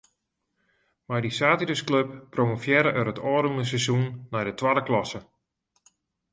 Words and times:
Mei 1.07 1.21
dy 1.23 1.31
saterdeisklup 1.39 2.09
promovearre 2.33 2.91
er 2.99 3.07
it 3.11 3.23
ôfrûne 3.33 3.63
seizoen 3.71 4.05
nei 4.31 4.43
de 4.45 4.53
twadde 4.59 4.83
klasse. 4.89 5.19